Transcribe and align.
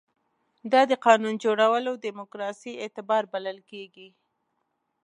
دا 0.71 0.81
د 0.91 0.93
قانون 1.05 1.33
جوړولو 1.43 1.91
دیموکراسي 2.05 2.71
اعتبار 2.83 3.23
بلل 3.33 3.59
کېږي. 3.69 4.09